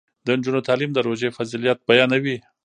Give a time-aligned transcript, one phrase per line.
[0.25, 2.37] د نجونو تعلیم د روژې فضیلت بیانوي.